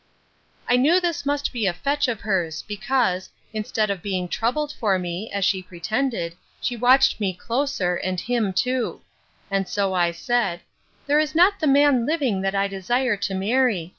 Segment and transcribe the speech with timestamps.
[0.67, 4.97] I knew this must be a fetch of hers; because, instead of being troubled for
[4.97, 9.01] me, as she pretended, she watched me closer, and him too:
[9.51, 10.61] and so I said,
[11.05, 13.89] There is not the man living that I desire to marry.